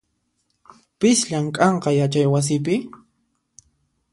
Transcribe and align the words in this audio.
Pis 1.01 1.19
llamk'anqa 1.29 1.91
yachaywasipi? 1.99 2.75